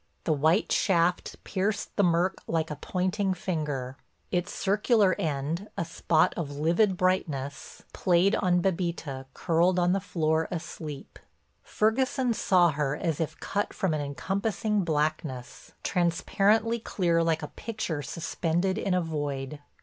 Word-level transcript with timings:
The 0.23 0.33
white 0.33 0.71
shaft 0.71 1.35
pierced 1.43 1.95
the 1.95 2.01
murk 2.03 2.37
like 2.47 2.71
a 2.71 2.75
pointing 2.75 3.35
finger. 3.35 3.97
Its 4.31 4.51
circular 4.51 5.13
end, 5.19 5.67
a 5.77 5.85
spot 5.85 6.33
of 6.35 6.49
livid 6.49 6.97
brightness, 6.97 7.83
played 7.93 8.33
on 8.37 8.63
Bébita 8.63 9.25
curled 9.35 9.77
on 9.77 9.93
the 9.93 9.99
floor 9.99 10.47
asleep. 10.49 11.19
Ferguson 11.61 12.33
saw 12.33 12.71
her 12.71 12.95
as 12.95 13.19
if 13.19 13.39
cut 13.39 13.73
from 13.75 13.93
an 13.93 14.01
encompassing 14.01 14.83
blackness, 14.83 15.73
transparently 15.83 16.79
clear 16.79 17.21
like 17.21 17.43
a 17.43 17.47
picture 17.49 18.01
suspended 18.01 18.79
in 18.79 18.95
a 18.95 19.01
void. 19.01 19.59